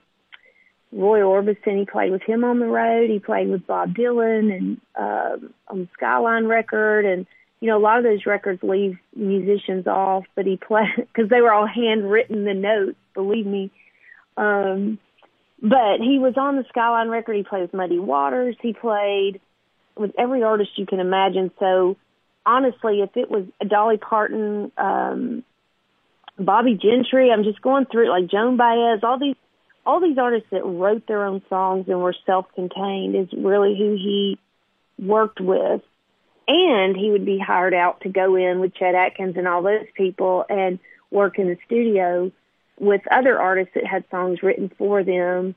Roy 0.92 1.20
Orbison, 1.20 1.78
he 1.78 1.85
played 1.85 2.12
with 2.12 2.23
him 2.23 2.44
on 2.44 2.61
the 2.61 2.66
road. 2.66 3.11
He 3.11 3.18
played 3.18 3.49
with 3.49 3.66
Bob 3.66 3.94
Dylan 3.94 4.54
and 4.54 4.80
um 4.96 5.54
on 5.68 5.78
the 5.80 5.88
Skyline 5.94 6.46
record 6.46 7.04
and 7.04 7.26
you 7.66 7.73
know 7.73 7.78
a 7.78 7.82
lot 7.82 7.99
of 7.99 8.04
those 8.04 8.26
records 8.26 8.62
leave 8.62 8.96
musicians 9.16 9.88
off, 9.88 10.25
but 10.37 10.46
he 10.46 10.56
played 10.56 10.87
because 10.96 11.28
they 11.30 11.40
were 11.40 11.52
all 11.52 11.66
handwritten 11.66 12.44
the 12.44 12.54
notes, 12.54 12.96
believe 13.12 13.44
me. 13.44 13.73
Um 14.37 15.00
but 15.61 15.99
he 15.99 16.20
was 16.20 16.35
on 16.37 16.54
the 16.54 16.64
Skyline 16.68 17.08
record. 17.08 17.35
He 17.35 17.42
played 17.42 17.62
with 17.62 17.75
Muddy 17.75 17.99
Waters. 17.99 18.56
He 18.62 18.73
played 18.73 19.40
with 19.96 20.12
every 20.16 20.44
artist 20.44 20.70
you 20.76 20.87
can 20.87 21.00
imagine. 21.00 21.50
So 21.58 21.96
honestly, 22.44 23.00
if 23.00 23.16
it 23.16 23.28
was 23.28 23.46
Dolly 23.66 23.96
Parton, 23.96 24.70
um, 24.76 25.42
Bobbie 26.38 26.78
Gentry, 26.80 27.30
I'm 27.32 27.42
just 27.42 27.61
going 27.62 27.87
through 27.87 28.11
like 28.11 28.30
Joan 28.30 28.56
Baez, 28.56 29.00
all 29.02 29.18
these 29.18 29.37
all 29.85 30.00
these 30.00 30.18
artists 30.18 30.49
that 30.52 30.64
wrote 30.64 31.06
their 31.08 31.25
own 31.25 31.42
songs 31.49 31.87
and 31.88 32.00
were 32.00 32.14
self-contained 32.26 33.16
is 33.16 33.28
really 33.37 33.76
who 33.76 33.94
he 33.94 34.38
worked 34.99 35.40
with. 35.40 35.80
And 36.48 36.96
he 36.96 37.10
would 37.10 37.24
be 37.24 37.38
hired 37.38 37.74
out 37.74 38.02
to 38.02 38.08
go 38.08 38.36
in 38.36 38.60
with 38.60 38.74
Chet 38.74 38.94
Atkins 38.94 39.36
and 39.36 39.48
all 39.48 39.62
those 39.62 39.86
people 39.94 40.44
and 40.48 40.78
work 41.10 41.38
in 41.38 41.48
the 41.48 41.58
studio 41.66 42.30
with 42.78 43.02
other 43.10 43.38
artists 43.38 43.74
that 43.74 43.86
had 43.86 44.04
songs 44.10 44.42
written 44.42 44.70
for 44.78 45.02
them 45.02 45.54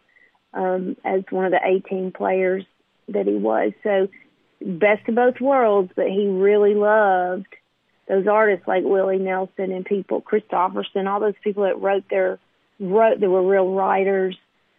um, 0.53 0.95
as 1.03 1.23
one 1.29 1.45
of 1.45 1.51
the 1.51 1.59
18 1.63 2.11
players 2.11 2.63
that 3.09 3.27
he 3.27 3.35
was. 3.35 3.73
So 3.83 4.07
best 4.61 5.07
of 5.07 5.15
both 5.15 5.39
worlds, 5.39 5.91
but 5.95 6.07
he 6.07 6.27
really 6.27 6.73
loved 6.73 7.47
those 8.07 8.25
artists 8.25 8.67
like 8.67 8.83
Willie 8.83 9.19
Nelson 9.19 9.71
and 9.71 9.85
people, 9.85 10.21
Kristofferson, 10.21 11.07
all 11.07 11.19
those 11.19 11.35
people 11.43 11.63
that 11.63 11.79
wrote 11.79 12.05
their 12.09 12.39
wrote 12.79 13.19
that 13.19 13.29
were 13.29 13.47
real 13.47 13.71
writers 13.73 14.37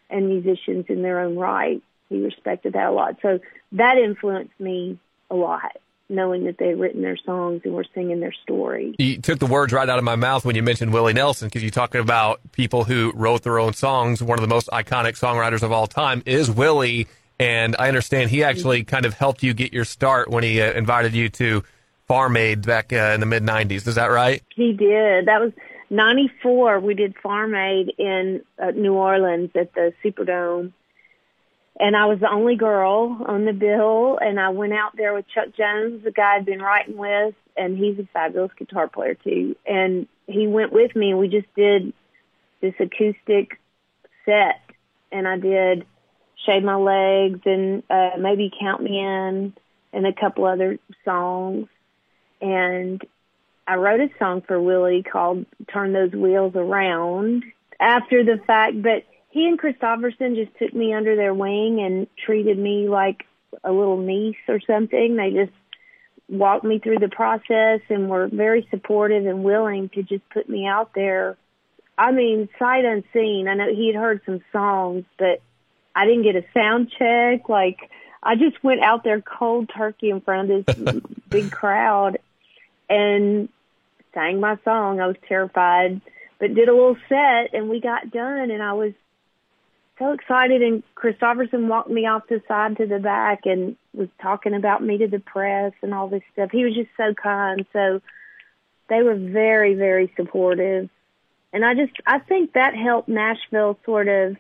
and 0.09 0.29
musicians 0.29 0.87
in 0.89 1.03
their 1.03 1.21
own 1.21 1.37
right. 1.37 1.83
He 2.09 2.21
respected 2.21 2.73
that 2.73 2.89
a 2.89 2.91
lot. 2.91 3.19
So 3.23 3.39
that 3.73 3.99
influenced 3.99 4.59
me 4.59 4.99
a 5.31 5.37
lot 5.37 5.77
knowing 6.11 6.45
that 6.45 6.59
they'd 6.59 6.75
written 6.75 7.03
their 7.03 7.17
songs 7.17 7.63
and 7.65 7.75
were 7.75 7.85
singing 7.95 8.21
their 8.21 8.35
story. 8.43 8.95
You 8.99 9.21
took 9.21 9.39
the 9.39 9.47
words 9.47 9.73
right 9.73 9.89
out 9.89 9.99
of 9.99 10.05
my 10.05 10.17
mouth 10.17 10.45
when 10.45 10.57
you 10.57 10.63
mentioned 10.63 10.93
Willie 10.93 11.13
Nelson 11.13 11.49
because 11.49 11.63
you 11.63 11.71
talking 11.71 12.01
about 12.01 12.41
people 12.53 12.85
who 12.85 13.13
wrote 13.15 13.43
their 13.43 13.59
own 13.59 13.73
songs. 13.73 14.23
One 14.23 14.39
of 14.39 14.43
the 14.43 14.53
most 14.53 14.69
iconic 14.69 15.19
songwriters 15.19 15.63
of 15.63 15.73
all 15.73 15.87
time 15.87 16.23
is 16.27 16.51
Willie, 16.51 17.07
and 17.39 17.77
I 17.79 17.89
understand 17.89 18.31
he 18.31 18.45
actually 18.45 18.85
kind 18.85 19.07
of 19.07 19.15
helped 19.15 19.43
you 19.43 19.55
get 19.55 19.73
your 19.73 19.85
start 19.85 20.29
when 20.29 20.45
he 20.45 20.61
uh, 20.61 20.73
invited 20.73 21.15
you 21.15 21.29
to 21.31 21.65
Farm 22.07 22.37
Aid 22.37 22.67
back 22.67 22.93
uh, 22.93 23.13
in 23.15 23.21
the 23.21 23.27
mid 23.27 23.43
'90s. 23.43 23.87
Is 23.87 23.95
that 23.95 24.07
right? 24.07 24.43
He 24.55 24.73
did. 24.73 25.27
That 25.27 25.41
was 25.41 25.53
'94. 25.91 26.81
We 26.81 26.95
did 26.95 27.17
Farm 27.17 27.55
Aid 27.55 27.93
in 27.99 28.43
uh, 28.59 28.73
New 28.73 28.95
Orleans 28.95 29.51
at 29.55 29.73
the 29.75 29.93
Superdome 30.05 30.73
and 31.81 31.97
I 31.97 32.07
was 32.07 32.21
the 32.21 32.31
only 32.31 32.57
girl 32.57 33.25
on 33.27 33.47
the 33.47 33.55
bill 33.55 34.19
and 34.19 34.39
I 34.39 34.51
went 34.51 34.75
out 34.75 34.97
there 34.97 35.15
with 35.15 35.27
Chuck 35.29 35.49
Jones, 35.57 36.05
the 36.05 36.13
guy 36.13 36.37
I'd 36.37 36.45
been 36.45 36.61
writing 36.61 36.97
with, 36.97 37.35
and 37.57 37.77
he's 37.77 37.99
a 37.99 38.07
fabulous 38.13 38.53
guitar 38.59 38.87
player 38.87 39.15
too. 39.15 39.57
And 39.67 40.07
he 40.27 40.47
went 40.47 40.73
with 40.73 40.95
me 40.95 41.11
and 41.11 41.19
we 41.19 41.29
just 41.29 41.53
did 41.57 41.95
this 42.61 42.75
acoustic 42.79 43.59
set 44.27 44.61
and 45.11 45.27
I 45.27 45.39
did 45.39 45.87
Shave 46.45 46.63
My 46.63 46.77
Legs 46.77 47.41
and 47.47 47.83
uh 47.89 48.11
maybe 48.19 48.53
Count 48.61 48.83
Me 48.83 48.99
In 49.01 49.55
and 49.95 50.07
a 50.07 50.13
couple 50.13 50.45
other 50.45 50.79
songs. 51.05 51.67
And 52.43 53.03
I 53.67 53.77
wrote 53.77 54.01
a 54.01 54.11
song 54.19 54.43
for 54.43 54.61
Willie 54.61 55.03
called 55.03 55.47
Turn 55.73 55.95
Those 55.95 56.13
Wheels 56.13 56.55
Around 56.57 57.45
after 57.81 58.23
the 58.23 58.39
fact 58.47 58.83
that 58.83 59.05
he 59.31 59.47
and 59.47 59.59
Kristofferson 59.59 60.35
just 60.35 60.57
took 60.59 60.75
me 60.75 60.93
under 60.93 61.17
their 61.17 61.35
wing 61.35 61.81
and 61.81 62.07
treated 62.25 62.59
me 62.59 62.89
like 62.89 63.25
a 63.63 63.73
little 63.73 63.99
niece 63.99 64.37
or 64.49 64.61
something. 64.61 65.17
They 65.17 65.31
just 65.31 65.53
walked 66.29 66.65
me 66.65 66.79
through 66.79 66.99
the 66.99 67.09
process 67.09 67.81
and 67.89 68.09
were 68.09 68.29
very 68.29 68.67
supportive 68.71 69.27
and 69.27 69.45
willing 69.45 69.89
to 69.91 70.03
just 70.03 70.29
put 70.31 70.49
me 70.49 70.67
out 70.67 70.95
there. 70.95 71.37
I 71.97 72.13
mean, 72.13 72.49
sight 72.59 72.85
unseen. 72.85 73.47
I 73.49 73.55
know 73.55 73.73
he 73.73 73.89
had 73.89 73.97
heard 73.97 74.21
some 74.27 74.41
songs, 74.53 75.05
but 75.19 75.41
I 75.95 76.07
didn't 76.07 76.25
get 76.25 76.37
a 76.37 76.45
sound 76.53 76.91
check. 76.99 77.49
Like, 77.49 77.79
I 78.23 78.35
just 78.35 78.63
went 78.65 78.83
out 78.83 79.05
there 79.05 79.21
cold 79.21 79.71
turkey 79.77 80.11
in 80.11 80.21
front 80.21 80.51
of 80.51 80.67
this 80.67 81.01
big 81.29 81.53
crowd 81.53 82.19
and 82.89 83.49
sang 84.13 84.41
my 84.41 84.59
song. 84.65 85.01
I 85.01 85.07
was 85.07 85.17
terrified, 85.29 86.01
but 86.41 86.55
did 86.55 86.69
a 86.69 86.75
little 86.75 86.97
set 87.09 87.55
and 87.55 87.69
we 87.69 87.81
got 87.81 88.11
done 88.11 88.51
and 88.51 88.63
I 88.63 88.73
was 88.73 88.93
so 90.01 90.13
excited 90.13 90.63
and 90.63 90.83
Kristofferson 90.97 91.69
walked 91.69 91.91
me 91.91 92.07
off 92.07 92.27
the 92.29 92.43
side 92.49 92.79
to 92.79 92.87
the 92.87 92.99
back 92.99 93.41
and 93.45 93.77
was 93.95 94.09
talking 94.21 94.55
about 94.55 94.83
me 94.83 94.99
to 94.99 95.07
the 95.07 95.21
press 95.21 95.73
and 95.83 95.95
all 95.95 96.09
this 96.09 96.23
stuff. 96.33 96.51
He 96.51 96.65
was 96.65 96.75
just 96.75 96.89
so 96.97 97.15
kind. 97.15 97.67
So 97.73 98.01
they 98.89 99.03
were 99.03 99.15
very, 99.15 99.75
very 99.75 100.13
supportive. 100.17 100.89
And 101.53 101.65
I 101.65 101.75
just, 101.75 101.93
I 102.07 102.19
think 102.19 102.55
that 102.55 102.75
helped 102.75 103.09
Nashville 103.09 103.79
sort 103.85 104.09
of 104.09 104.37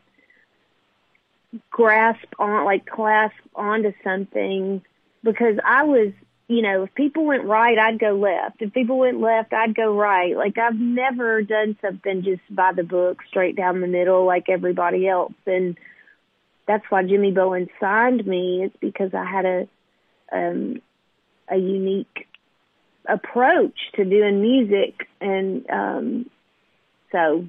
grasp 1.70 2.26
on, 2.38 2.64
like 2.64 2.86
clasp 2.86 3.36
onto 3.54 3.92
something 4.02 4.82
because 5.22 5.58
I 5.64 5.84
was 5.84 6.12
you 6.50 6.62
know, 6.62 6.82
if 6.82 6.94
people 6.96 7.24
went 7.26 7.44
right, 7.44 7.78
I'd 7.78 8.00
go 8.00 8.10
left. 8.10 8.60
If 8.60 8.74
people 8.74 8.98
went 8.98 9.20
left, 9.20 9.52
I'd 9.52 9.72
go 9.72 9.94
right. 9.94 10.36
Like 10.36 10.58
I've 10.58 10.74
never 10.74 11.42
done 11.42 11.78
something 11.80 12.24
just 12.24 12.42
by 12.50 12.72
the 12.74 12.82
book, 12.82 13.18
straight 13.28 13.54
down 13.54 13.80
the 13.80 13.86
middle 13.86 14.26
like 14.26 14.48
everybody 14.48 15.06
else. 15.06 15.32
And 15.46 15.78
that's 16.66 16.82
why 16.88 17.04
Jimmy 17.04 17.30
Bowen 17.30 17.68
signed 17.78 18.26
me. 18.26 18.64
It's 18.64 18.76
because 18.80 19.14
I 19.14 19.24
had 19.24 19.44
a 19.46 19.68
um 20.32 20.82
a 21.48 21.56
unique 21.56 22.26
approach 23.06 23.78
to 23.94 24.04
doing 24.04 24.42
music 24.42 25.08
and 25.20 25.70
um 25.70 26.30
so 27.12 27.46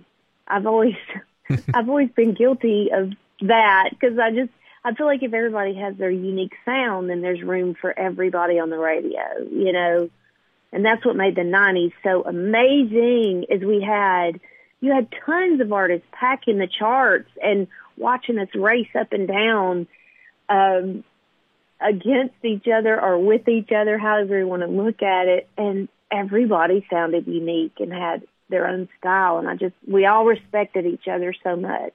I've 0.47 0.67
always 0.67 0.95
I've 1.73 1.89
always 1.89 2.09
been 2.11 2.35
guilty 2.35 2.89
of 2.93 3.13
that 3.41 3.89
because 3.89 4.19
I 4.19 4.29
just 4.29 4.51
I 4.83 4.93
feel 4.93 5.05
like 5.05 5.21
if 5.21 5.33
everybody 5.33 5.75
has 5.75 5.95
their 5.97 6.09
unique 6.09 6.53
sound, 6.65 7.09
then 7.09 7.21
there's 7.21 7.41
room 7.41 7.75
for 7.79 7.97
everybody 7.97 8.59
on 8.59 8.69
the 8.69 8.77
radio, 8.77 9.21
you 9.51 9.71
know. 9.71 10.09
And 10.73 10.85
that's 10.85 11.05
what 11.05 11.15
made 11.15 11.35
the 11.35 11.41
90s 11.41 11.91
so 12.03 12.23
amazing 12.23 13.45
is 13.49 13.61
we 13.61 13.81
had, 13.81 14.39
you 14.79 14.93
had 14.93 15.07
tons 15.25 15.61
of 15.61 15.71
artists 15.71 16.07
packing 16.11 16.57
the 16.57 16.67
charts 16.67 17.29
and 17.43 17.67
watching 17.97 18.39
us 18.39 18.47
race 18.55 18.87
up 18.99 19.11
and 19.11 19.27
down, 19.27 19.87
um, 20.49 21.03
against 21.79 22.35
each 22.43 22.67
other 22.67 22.99
or 22.99 23.19
with 23.19 23.47
each 23.47 23.69
other, 23.71 23.97
however 23.97 24.39
you 24.39 24.47
want 24.47 24.61
to 24.61 24.67
look 24.67 25.03
at 25.03 25.27
it. 25.27 25.47
And 25.57 25.89
everybody 26.09 26.85
sounded 26.89 27.27
unique 27.27 27.73
and 27.79 27.91
had 27.91 28.23
their 28.49 28.67
own 28.67 28.87
style. 28.97 29.37
And 29.37 29.47
I 29.47 29.55
just, 29.55 29.75
we 29.87 30.05
all 30.05 30.25
respected 30.25 30.85
each 30.85 31.07
other 31.07 31.33
so 31.43 31.55
much 31.55 31.93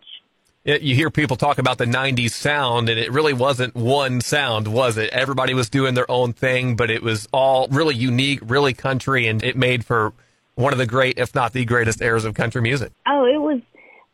you 0.66 0.94
hear 0.94 1.10
people 1.10 1.36
talk 1.36 1.58
about 1.58 1.78
the 1.78 1.84
90s 1.84 2.32
sound 2.32 2.88
and 2.88 2.98
it 2.98 3.12
really 3.12 3.32
wasn't 3.32 3.74
one 3.74 4.20
sound 4.20 4.68
was 4.68 4.96
it? 4.96 5.10
Everybody 5.10 5.54
was 5.54 5.70
doing 5.70 5.94
their 5.94 6.10
own 6.10 6.32
thing 6.32 6.76
but 6.76 6.90
it 6.90 7.02
was 7.02 7.28
all 7.32 7.68
really 7.68 7.94
unique 7.94 8.40
really 8.42 8.74
country 8.74 9.26
and 9.26 9.42
it 9.42 9.56
made 9.56 9.84
for 9.84 10.12
one 10.54 10.72
of 10.72 10.78
the 10.78 10.86
great 10.86 11.18
if 11.18 11.34
not 11.34 11.52
the 11.52 11.64
greatest 11.64 12.02
eras 12.02 12.24
of 12.24 12.34
country 12.34 12.60
music. 12.60 12.92
Oh 13.06 13.24
it 13.24 13.40
was 13.40 13.60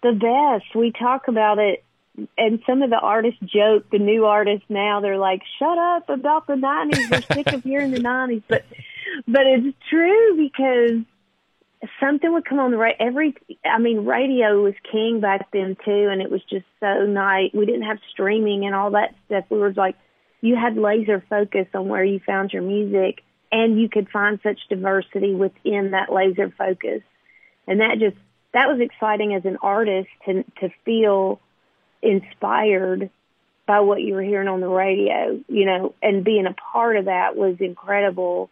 the 0.03 0.13
best. 0.13 0.75
We 0.75 0.93
talk 0.93 1.29
about 1.29 1.59
it 1.59 1.85
and 2.37 2.61
some 2.67 2.83
of 2.83 2.91
the 2.91 2.99
artists 2.99 3.41
joke 3.41 3.89
the 3.91 3.99
new 3.99 4.27
artists 4.27 4.67
now 4.69 5.01
they're 5.01 5.17
like 5.17 5.41
shut 5.59 5.79
up 5.79 6.11
about 6.11 6.47
the 6.47 6.55
90s 6.55 7.11
we're 7.11 7.35
sick 7.35 7.53
of 7.53 7.63
hearing 7.65 7.91
the 7.91 8.01
90s 8.01 8.43
but 8.49 8.65
but 9.27 9.47
it's 9.47 9.77
true 9.89 10.37
because 10.37 11.01
something 12.03 12.33
would 12.33 12.45
come 12.45 12.59
on 12.59 12.71
the 12.71 12.77
right 12.77 12.97
every 12.99 13.35
i 13.65 13.79
mean 13.79 14.05
radio 14.05 14.61
was 14.63 14.75
king 14.91 15.21
back 15.21 15.51
then 15.53 15.77
too 15.85 16.09
and 16.11 16.21
it 16.21 16.31
was 16.31 16.43
just 16.51 16.67
so 16.81 17.07
nice. 17.07 17.51
We 17.55 17.67
didn't 17.67 17.83
have 17.83 17.99
streaming 18.11 18.65
and 18.65 18.75
all 18.75 18.91
that 18.93 19.15
stuff. 19.27 19.45
We 19.49 19.59
were 19.59 19.73
like 19.73 19.97
you 20.41 20.57
had 20.57 20.77
laser 20.77 21.25
focus 21.31 21.67
on 21.75 21.89
where 21.89 22.05
you 22.05 22.21
found 22.27 22.53
your 22.53 22.63
music 22.63 23.23
and 23.53 23.81
you 23.81 23.89
could 23.89 24.09
find 24.09 24.41
such 24.43 24.59
diversity 24.69 25.35
within 25.35 25.93
that 25.93 26.13
laser 26.13 26.53
focus. 26.57 27.03
And 27.67 27.81
that 27.81 27.99
just 28.01 28.17
that 28.53 28.69
was 28.69 28.81
exciting 28.81 29.35
as 29.35 29.45
an 29.45 29.59
artist 29.63 30.09
to 30.27 30.43
to 30.61 30.71
feel 30.85 31.41
inspired 32.03 33.11
by 33.65 33.81
what 33.81 34.03
you 34.03 34.15
were 34.15 34.23
hearing 34.23 34.49
on 34.49 34.61
the 34.61 34.69
radio 34.69 35.41
you 35.47 35.65
know 35.65 35.95
and 36.03 36.25
being 36.25 36.47
a 36.47 36.55
part 36.73 36.97
of 36.97 37.05
that 37.05 37.37
was 37.37 37.57
incredible 37.61 38.51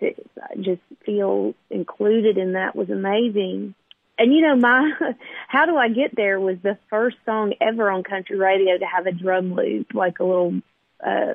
to 0.00 0.14
just 0.60 0.82
feel 1.04 1.54
included 1.70 2.38
in 2.38 2.52
that 2.52 2.76
was 2.76 2.90
amazing. 2.90 3.74
And 4.18 4.34
you 4.34 4.42
know, 4.42 4.56
my 4.56 4.92
how 5.48 5.66
do 5.66 5.76
I 5.76 5.88
get 5.88 6.14
there 6.14 6.40
was 6.40 6.58
the 6.62 6.78
first 6.90 7.16
song 7.24 7.54
ever 7.60 7.90
on 7.90 8.02
country 8.02 8.38
radio 8.38 8.78
to 8.78 8.86
have 8.86 9.06
a 9.06 9.12
drum 9.12 9.54
loop, 9.54 9.94
like 9.94 10.18
a 10.18 10.24
little 10.24 10.60
uh 11.04 11.34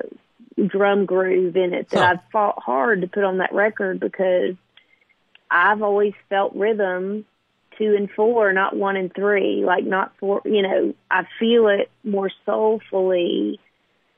drum 0.66 1.06
groove 1.06 1.56
in 1.56 1.72
it 1.72 1.88
that 1.90 1.98
huh. 1.98 2.04
I've 2.12 2.30
fought 2.30 2.62
hard 2.62 3.00
to 3.00 3.06
put 3.06 3.24
on 3.24 3.38
that 3.38 3.54
record 3.54 4.00
because 4.00 4.54
I've 5.50 5.82
always 5.82 6.14
felt 6.28 6.54
rhythm 6.54 7.24
two 7.78 7.94
and 7.96 8.10
four, 8.10 8.52
not 8.52 8.76
one 8.76 8.96
and 8.96 9.14
three, 9.14 9.64
like 9.64 9.84
not 9.84 10.12
four, 10.18 10.42
you 10.44 10.62
know, 10.62 10.94
I 11.10 11.26
feel 11.38 11.68
it 11.68 11.90
more 12.04 12.30
soulfully. 12.44 13.60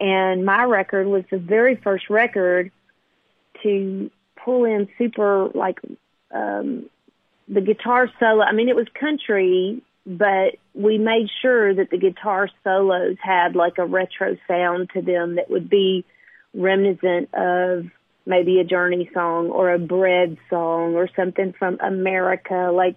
And 0.01 0.45
my 0.45 0.65
record 0.65 1.07
was 1.07 1.25
the 1.31 1.39
very 1.39 1.77
first 1.77 2.11
record 2.11 2.73
to 3.63 4.11
pull 4.45 4.65
in 4.65 4.89
super 4.99 5.49
like 5.55 5.81
um 6.35 6.87
the 7.49 7.61
guitar 7.61 8.09
solo. 8.19 8.43
I 8.43 8.53
mean, 8.53 8.69
it 8.69 8.77
was 8.77 8.87
country, 8.99 9.83
but 10.07 10.57
we 10.75 10.99
made 10.99 11.29
sure 11.43 11.75
that 11.75 11.91
the 11.91 11.99
guitar 11.99 12.49
solos 12.63 13.17
had 13.23 13.55
like 13.55 13.79
a 13.79 13.85
retro 13.87 14.37
sound 14.49 14.91
to 14.95 15.03
them 15.03 15.37
that 15.37 15.51
would 15.51 15.69
be 15.69 16.05
reminiscent 16.55 17.33
of 17.35 17.87
maybe 18.27 18.61
a 18.61 18.65
Journey 18.65 19.11
song 19.13 19.51
or 19.51 19.73
a 19.73 19.79
Bread 19.79 20.39
song 20.49 20.95
or 20.95 21.09
something 21.15 21.55
from 21.59 21.79
America. 21.81 22.71
Like 22.73 22.97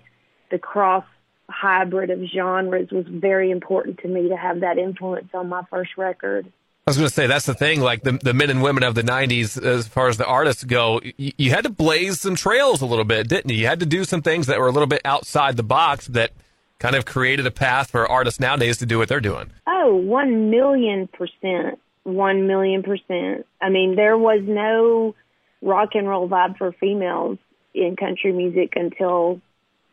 the 0.50 0.60
cross 0.60 1.06
hybrid 1.50 2.10
of 2.10 2.20
genres 2.34 2.92
was 2.92 3.06
very 3.08 3.51
important 3.51 4.00
to 4.00 4.08
me 4.08 4.30
to 4.30 4.38
have 4.38 4.62
that 4.62 4.77
influence 4.77 5.30
on 5.34 5.50
my 5.50 5.63
first 5.70 5.92
record. 5.98 6.51
I 6.88 6.89
was 6.89 6.96
going 6.96 7.10
to 7.10 7.13
say 7.13 7.27
that's 7.27 7.46
the 7.46 7.53
thing. 7.53 7.82
Like 7.82 8.03
the 8.03 8.13
the 8.13 8.34
men 8.34 8.50
and 8.50 8.63
women 8.63 8.82
of 8.84 8.96
the 8.96 9.01
'90s, 9.01 9.62
as 9.62 9.89
far 9.89 10.08
as 10.08 10.15
the 10.15 10.25
artists 10.25 10.63
go, 10.63 11.01
you, 11.03 11.34
you, 11.38 11.50
had 11.50 11.65
to 11.65 11.70
blaze 11.70 12.22
some 12.22 12.36
trails 12.36 12.82
a 12.82 12.86
little 12.86 13.03
bit, 13.03 13.27
didn't 13.27 13.51
you? 13.51 13.58
You 13.58 13.67
had 13.67 13.82
to 13.82 13.86
do 13.86 14.06
some 14.06 14.22
things 14.22 14.48
that 14.48 14.58
were 14.58 14.70
a 14.70 14.72
little 14.72 14.88
bit 14.88 15.01
outside 15.03 15.58
the 15.58 15.63
box 15.63 16.08
that 16.08 16.32
kind 16.79 16.96
of 16.96 17.03
created 17.03 17.46
a 17.46 17.51
path 17.51 17.91
for 17.91 18.10
artists 18.10 18.39
nowadays 18.39 18.77
to 18.77 18.86
do 18.86 18.98
what 18.98 19.10
they're 19.10 19.20
doing. 19.20 19.51
Oh, 19.67 19.96
one 19.96 20.50
million 20.50 21.08
percent. 21.08 21.77
one 22.03 22.48
million 22.48 22.84
percent. 22.84 23.46
I 23.62 23.70
mean, 23.70 23.98
there 23.98 24.17
was 24.17 24.39
no 24.46 25.13
rock 25.62 25.89
and 25.94 26.08
roll 26.08 26.29
vibe 26.29 26.58
for 26.58 26.72
females 26.72 27.38
in 27.74 27.98
country 27.98 28.32
music 28.32 28.77
until 28.77 29.41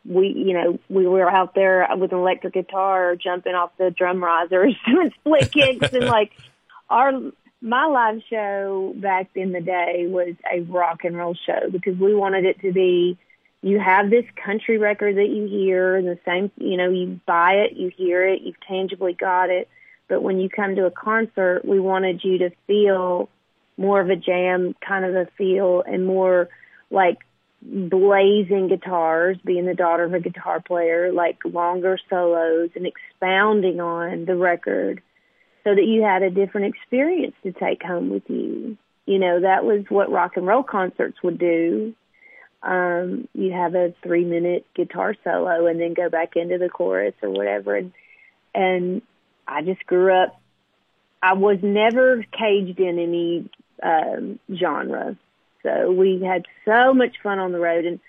we, 0.05 0.29
you 0.29 0.53
know, 0.53 0.79
we 0.89 1.05
were 1.05 1.29
out 1.29 1.55
there 1.55 1.85
with 1.97 2.13
an 2.13 2.19
electric 2.19 2.53
guitar 2.53 3.17
jumping 3.17 3.53
off 3.53 3.71
the 3.77 3.91
drum 3.91 4.23
risers 4.23 4.75
doing 4.87 5.11
split 5.19 5.51
kicks 5.51 5.91
and 5.91 6.05
like 6.05 6.31
our, 6.89 7.11
my 7.61 7.85
live 7.87 8.21
show 8.29 8.93
back 8.95 9.29
in 9.35 9.51
the 9.51 9.61
day 9.61 10.05
was 10.07 10.35
a 10.51 10.61
rock 10.61 11.03
and 11.03 11.17
roll 11.17 11.35
show 11.45 11.69
because 11.71 11.97
we 11.97 12.13
wanted 12.13 12.45
it 12.45 12.59
to 12.61 12.71
be, 12.71 13.17
you 13.61 13.79
have 13.79 14.09
this 14.09 14.25
country 14.43 14.77
record 14.77 15.17
that 15.17 15.29
you 15.29 15.47
hear 15.47 15.95
and 15.95 16.07
the 16.07 16.19
same, 16.25 16.51
you 16.57 16.77
know, 16.77 16.89
you 16.89 17.19
buy 17.25 17.53
it, 17.53 17.73
you 17.73 17.89
hear 17.95 18.27
it, 18.27 18.41
you've 18.41 18.59
tangibly 18.67 19.13
got 19.13 19.49
it. 19.49 19.67
But 20.07 20.21
when 20.21 20.39
you 20.39 20.49
come 20.49 20.75
to 20.75 20.85
a 20.85 20.91
concert, 20.91 21.61
we 21.65 21.79
wanted 21.79 22.23
you 22.23 22.37
to 22.39 22.51
feel 22.67 23.29
more 23.77 23.99
of 23.99 24.09
a 24.09 24.15
jam 24.15 24.75
kind 24.87 25.03
of 25.03 25.15
a 25.15 25.27
feel 25.37 25.83
and 25.85 26.05
more 26.05 26.49
like 26.91 27.17
blazing 27.61 28.67
guitars, 28.67 29.37
being 29.43 29.65
the 29.65 29.73
daughter 29.73 30.03
of 30.03 30.13
a 30.13 30.19
guitar 30.19 30.61
player, 30.61 31.11
like 31.11 31.39
longer 31.43 31.97
solos 32.09 32.69
and 32.75 32.85
expounding 32.85 33.79
on 33.79 34.25
the 34.25 34.35
record 34.35 35.01
so 35.65 35.73
that 35.73 35.83
you 35.83 36.03
had 36.03 36.21
a 36.21 36.29
different 36.29 36.73
experience 36.73 37.35
to 37.43 37.51
take 37.51 37.83
home 37.83 38.09
with 38.09 38.23
you. 38.29 38.77
You 39.05 39.19
know, 39.19 39.41
that 39.41 39.65
was 39.65 39.83
what 39.89 40.11
rock 40.11 40.37
and 40.37 40.45
roll 40.45 40.63
concerts 40.63 41.17
would 41.23 41.39
do. 41.39 41.93
Um, 42.61 43.27
you 43.33 43.51
have 43.51 43.75
a 43.75 43.93
three 44.01 44.25
minute 44.25 44.65
guitar 44.75 45.15
solo 45.23 45.65
and 45.65 45.79
then 45.79 45.93
go 45.93 46.09
back 46.09 46.35
into 46.35 46.57
the 46.57 46.69
chorus 46.69 47.13
or 47.21 47.29
whatever. 47.29 47.75
And, 47.75 47.93
and 48.53 49.01
I 49.47 49.63
just 49.63 49.85
grew 49.85 50.13
up, 50.13 50.39
I 51.21 51.33
was 51.33 51.57
never 51.61 52.23
caged 52.31 52.79
in 52.79 52.99
any 52.99 53.49
um, 53.81 54.39
genre. 54.55 55.17
So 55.63 55.91
we 55.91 56.21
had 56.23 56.45
so 56.63 56.93
much 56.93 57.15
fun 57.23 57.39
on 57.39 57.51
the 57.51 57.59
road, 57.59 57.85
and 57.85 57.99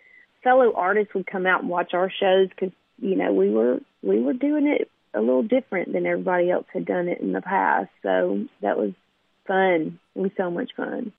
fellow 0.44 0.74
artists 0.74 1.14
would 1.14 1.26
come 1.26 1.46
out 1.46 1.62
and 1.62 1.70
watch 1.70 1.94
our 1.94 2.10
shows 2.10 2.48
because 2.50 2.72
you 2.98 3.16
know 3.16 3.32
we 3.32 3.48
were 3.48 3.80
we 4.02 4.20
were 4.20 4.34
doing 4.34 4.66
it 4.66 4.90
a 5.16 5.20
little 5.20 5.42
different 5.42 5.92
than 5.92 6.06
everybody 6.06 6.50
else 6.50 6.66
had 6.72 6.84
done 6.84 7.08
it 7.08 7.20
in 7.20 7.32
the 7.32 7.40
past. 7.40 7.90
So 8.02 8.44
that 8.62 8.78
was 8.78 8.92
fun. 9.46 9.98
It 10.14 10.20
was 10.20 10.32
so 10.36 10.50
much 10.50 10.70
fun. 10.76 11.12